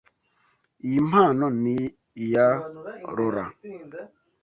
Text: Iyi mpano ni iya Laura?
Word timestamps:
Iyi 0.85 0.99
mpano 1.09 1.45
ni 1.61 1.75
iya 2.23 2.47
Laura? 3.15 3.45